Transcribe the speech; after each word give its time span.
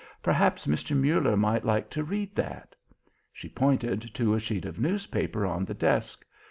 Perhaps 0.23 0.65
Mr. 0.65 0.97
Muller 0.97 1.37
might 1.37 1.63
like 1.63 1.87
to 1.91 2.03
read 2.03 2.33
that." 2.35 2.75
She 3.31 3.47
pointed 3.47 4.01
to 4.15 4.33
a 4.33 4.39
sheet 4.39 4.65
of 4.65 4.79
newspaper 4.79 5.45
on 5.45 5.63
the 5.63 5.75
desk. 5.75 6.25